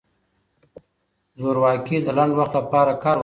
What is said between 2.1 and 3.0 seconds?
لنډ وخت لپاره